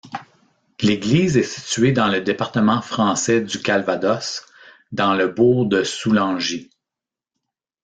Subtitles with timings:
[0.81, 4.43] L'église est située dans le département français du Calvados,
[4.91, 6.71] dans le bourg de Soulangy.